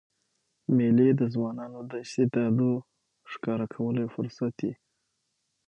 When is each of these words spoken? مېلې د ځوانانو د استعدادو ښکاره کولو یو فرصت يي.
مېلې 0.75 1.09
د 1.19 1.21
ځوانانو 1.33 1.79
د 1.89 1.93
استعدادو 2.03 2.71
ښکاره 3.31 3.65
کولو 3.73 3.99
یو 4.03 4.13
فرصت 4.15 4.55
يي. 4.65 4.73